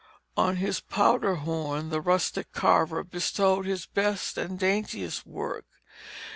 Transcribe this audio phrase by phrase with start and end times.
[0.35, 5.67] On his powder horn the rustic carver bestowed his best and daintiest work.